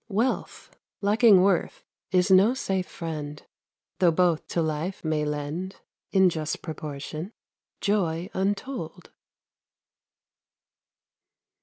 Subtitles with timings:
[0.09, 3.45] Wealth, lacking worth, is no safe friend,
[3.99, 5.75] Though both to life may lend,
[6.11, 7.33] In just proportion,
[7.81, 9.11] joy untold.